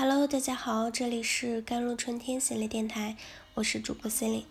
[0.00, 3.18] Hello，大家好，这里是甘露春天心理电台，
[3.52, 4.46] 我是主播 Celine。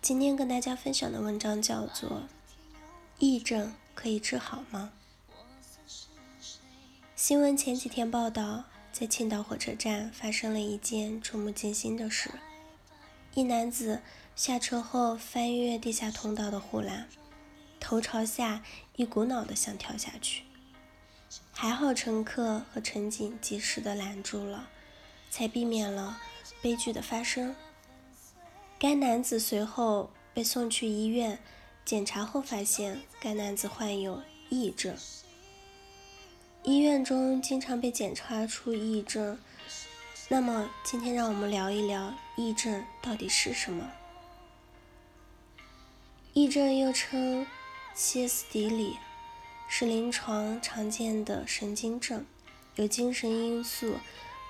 [0.00, 2.22] 今天跟大家分享的文章叫做
[3.20, 4.92] 《癔症可以治好吗》。
[7.16, 8.62] 新闻前几天报道，
[8.92, 12.30] 在青岛火车站发生了一件触目惊心的事：
[13.34, 14.02] 一男子
[14.36, 17.08] 下车后翻越地下通道的护栏，
[17.80, 18.62] 头朝下，
[18.94, 20.44] 一股脑的想跳下去。
[21.52, 24.68] 还好乘客和乘警及时的拦住了，
[25.30, 26.20] 才避免了
[26.62, 27.54] 悲剧的发生。
[28.78, 31.38] 该男子随后被送去医院
[31.84, 34.96] 检查后，发现该男子患有癔症。
[36.62, 39.38] 医院中经常被检查出癔症，
[40.28, 43.90] 那么今天让我们聊一聊癔症到底是什么？
[46.34, 47.46] 癔症又称
[47.94, 48.96] 歇斯底里。
[49.68, 52.24] 是临床常见的神经症，
[52.76, 53.98] 有精神因素，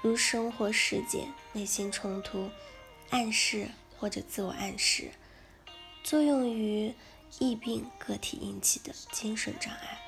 [0.00, 2.50] 如生活事件、内心冲突、
[3.10, 5.10] 暗示或者自我暗示，
[6.04, 6.94] 作用于
[7.40, 9.98] 疫病个体引起的精神障碍。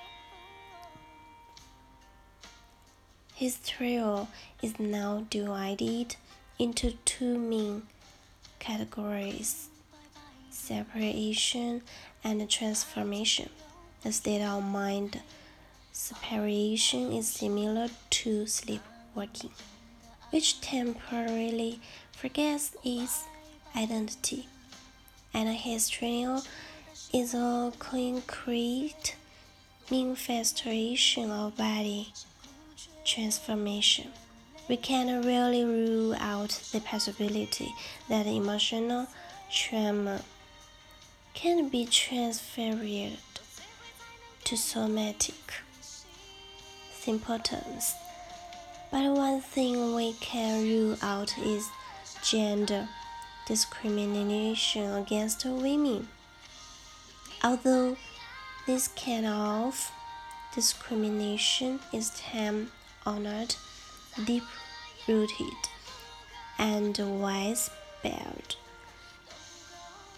[3.36, 4.26] Hysteria
[4.62, 6.12] is now divided
[6.58, 7.82] into two main
[8.60, 9.66] categories:
[10.52, 11.82] separation
[12.22, 13.48] and transformation.
[14.02, 15.20] The state of mind
[15.92, 19.50] separation is similar to sleepwalking,
[20.30, 21.80] which temporarily
[22.12, 23.24] forgets its
[23.76, 24.48] identity,
[25.34, 26.40] and hysteria
[27.12, 29.16] is a concrete
[29.90, 32.14] manifestation of body
[33.04, 34.08] transformation.
[34.66, 37.74] We can really rule out the possibility
[38.08, 39.08] that emotional
[39.50, 40.22] trauma
[41.34, 43.18] can be transferred
[44.50, 45.62] to somatic
[46.92, 47.94] symptoms.
[48.90, 51.68] But one thing we can rule out is
[52.24, 52.88] gender
[53.46, 56.08] discrimination against women.
[57.44, 57.96] Although
[58.66, 59.92] this kind of
[60.52, 62.72] discrimination is time
[63.06, 63.54] honored,
[64.24, 64.42] deep
[65.06, 65.60] rooted,
[66.58, 68.56] and widespread,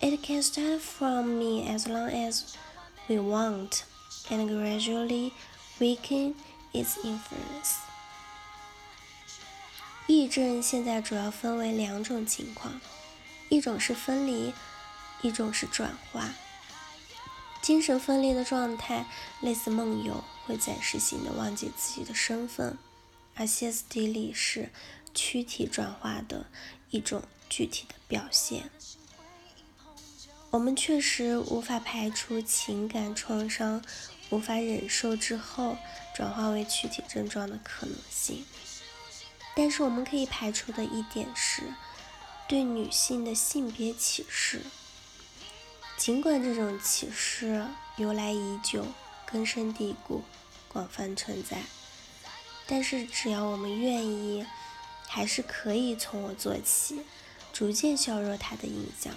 [0.01, 2.57] it can start from me as long as
[3.11, 3.85] we want
[4.31, 5.33] and gradually
[5.79, 6.35] weaken
[6.73, 7.77] its influence.
[10.09, 12.81] 癔症现在主要分为两种情况，
[13.49, 14.53] 一种是分离，
[15.23, 16.31] 一种是转化。
[17.63, 19.07] 精神分裂的状态
[19.41, 22.77] 类似梦游，会暂时性的忘记自己的身份；
[23.37, 24.71] 而歇斯底里是
[25.15, 26.47] 躯体转化的
[26.91, 28.69] 一种具体的表现。
[30.53, 33.83] 我们确实无法排除情感创伤。
[34.29, 35.77] 无法忍受之后
[36.15, 38.47] 转化为躯体症状的可能性，
[39.55, 41.65] 但是我们可以排除的一点是，
[42.49, 44.63] 对女性的性别歧视。
[45.99, 48.87] 尽管这种歧视由来已久、
[49.27, 50.23] 根深蒂固、
[50.69, 51.59] 广泛存在，
[52.67, 54.47] 但是只要我们愿意，
[55.07, 57.03] 还是可以从我做起，
[57.53, 59.13] 逐渐削弱它的影响。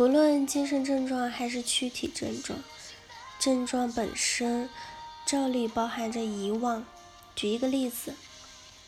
[0.00, 2.58] 不论精神症状还是躯体症状，
[3.38, 4.70] 症状本身
[5.26, 6.86] 照例包含着遗忘。
[7.36, 8.14] 举一个例子，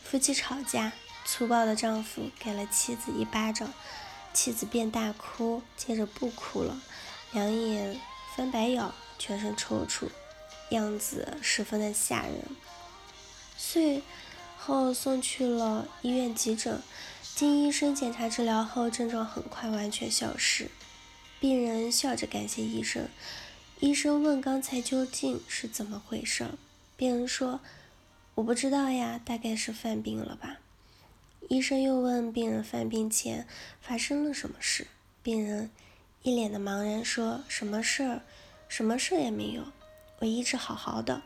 [0.02, 0.94] 夫妻吵架，
[1.26, 3.74] 粗暴的丈夫给了妻子一巴掌，
[4.32, 6.80] 妻子便大哭，接着不哭了，
[7.32, 8.00] 两眼
[8.34, 8.82] 翻白眼，
[9.18, 10.08] 全身抽搐，
[10.70, 12.42] 样子十分的吓人。
[13.58, 14.02] 随
[14.56, 16.80] 后送去了医院急诊，
[17.34, 20.70] 经医生检查治疗后，症状很快完全消失。
[21.42, 23.08] 病人笑着感谢医生。
[23.80, 26.46] 医生问：“刚才究竟是怎么回事？”
[26.96, 27.58] 病人说
[28.36, 30.60] ：“我不知道呀，大概是犯病了吧。”
[31.50, 33.48] 医生又问病人：“犯病前
[33.80, 34.86] 发生了什么事？”
[35.20, 35.68] 病人
[36.22, 38.22] 一脸的茫然说：“什么事儿？
[38.68, 39.64] 什么事儿也没有，
[40.20, 41.22] 我一直好好的。”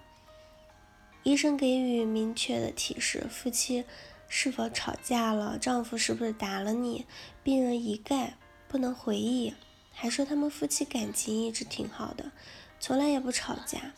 [1.24, 3.84] 医生给予明确的提示：夫妻
[4.30, 5.58] 是否吵架了？
[5.58, 7.04] 丈夫是不是打了你？
[7.42, 9.52] 病人一概不能回忆。
[9.98, 12.30] 还说他们夫妻感情一直挺好的，
[12.78, 13.94] 从来也不吵架。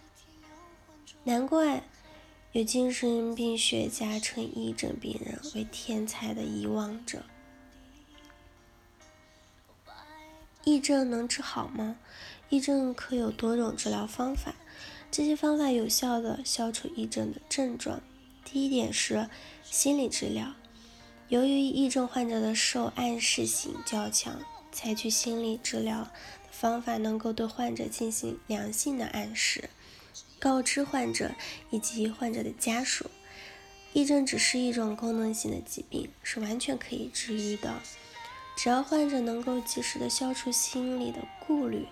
[1.25, 1.83] 难怪
[2.53, 7.25] 有精神病学家称抑郁症病人为天才的遗忘者。
[10.63, 11.97] 抑郁症能治好吗？
[12.49, 14.55] 抑郁症可有多种治疗方法，
[15.11, 18.01] 这些方法有效的消除抑郁症的症状。
[18.45, 19.29] 第一点是
[19.65, 20.55] 心理治疗，
[21.29, 24.41] 由于抑郁症患者的受暗示性较强。
[24.71, 26.09] 采取心理治疗
[26.53, 29.71] 方法，能够对患者进行良性的暗示，
[30.39, 31.33] 告知患者
[31.71, 33.11] 以及患者的家属。
[33.93, 37.81] 抑郁症只是一种功能性的疾病，是完全可以治愈的。
[38.57, 41.87] 只要患者能够及时的消除心理的顾虑，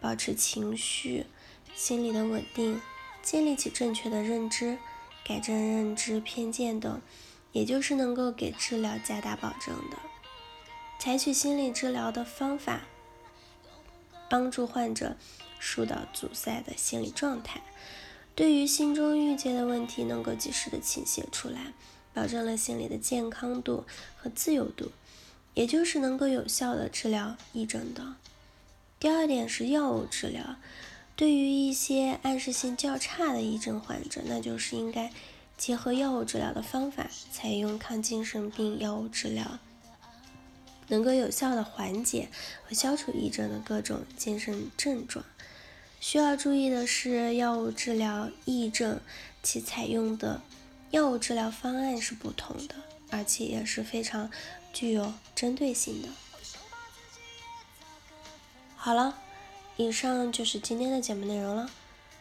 [0.00, 1.26] 保持情绪、
[1.74, 2.80] 心理的稳定，
[3.22, 4.78] 建立起正确的认知，
[5.26, 7.02] 改正认知偏见等，
[7.52, 9.96] 也就是能够给治疗加大保证的。
[10.98, 12.82] 采取心理治疗的方法，
[14.28, 15.16] 帮助患者
[15.58, 17.60] 疏导阻塞的心理状态。
[18.34, 21.72] 对于心中郁结的问题，能够及时的倾泻出来，
[22.14, 23.84] 保证了心理的健康度
[24.16, 24.92] 和自由度，
[25.54, 28.14] 也就是能够有效的治疗癔症的。
[28.98, 30.56] 第二点是药物治疗，
[31.14, 35.12] 对于一些暗示性较差的癔症患者，那就是应该
[35.56, 39.58] 结合药物治疗的方法，采用抗精神病药物治疗，
[40.88, 42.28] 能够有效的缓解
[42.66, 45.24] 和消除抑郁症的各种精神症状。
[46.00, 49.00] 需要注意的是，药物治疗抑郁症，
[49.40, 50.40] 其采用的
[50.90, 52.74] 药物治疗方案是不同的，
[53.10, 54.28] 而且也是非常
[54.72, 56.08] 具有针对性的。
[58.74, 59.16] 好了，
[59.76, 61.70] 以上就是今天的节目内容了。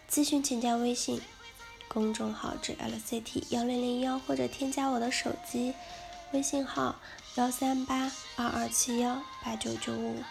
[0.08, 1.20] 咨询请加微信
[1.94, 5.74] 公众号至 LCT 幺零零幺，或者添加我的手机
[6.32, 6.96] 微信号
[7.36, 10.24] 幺三八二二七幺八九九五，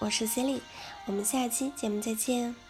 [0.00, 0.62] 我是 c e l i n e
[1.06, 2.67] 我们下期节目再见。